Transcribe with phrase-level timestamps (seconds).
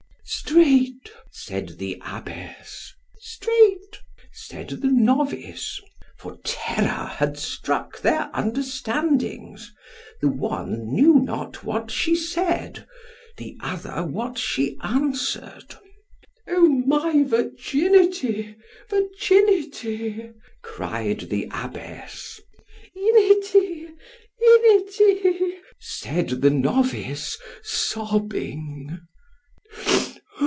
[0.23, 1.11] Strait!
[1.29, 2.93] said the abbess.
[3.19, 5.81] Strait——said the novice;
[6.17, 14.77] for terror had struck their understandings——the one knew not what she said——the other what she
[14.81, 15.75] answer'd.
[16.47, 18.55] O my virginity!
[18.89, 20.31] virginity!
[20.63, 22.39] cried the abbess.
[22.95, 25.55] ——inity!——inity!
[25.81, 28.97] said the novice, sobbing.